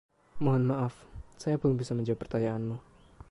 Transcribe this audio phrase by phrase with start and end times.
[0.43, 0.93] Mohon maaf,
[1.41, 2.77] saya belum bisa menjawab pertanyaanmu.